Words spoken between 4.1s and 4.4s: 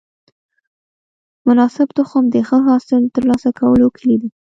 ده.